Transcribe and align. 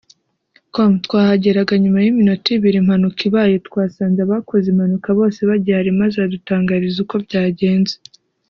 com 0.73 0.91
twahageraga 1.05 1.73
nyuma 1.83 1.99
y’iminota 2.03 2.47
ibiri 2.57 2.77
impanuka 2.81 3.19
ibaye 3.29 3.55
twasanze 3.67 4.19
abakoze 4.23 4.65
impanuka 4.73 5.07
bose 5.19 5.39
bagihari 5.49 5.89
maze 5.99 6.15
badutangariza 6.23 6.97
uko 7.03 7.15
byagenze 7.25 7.95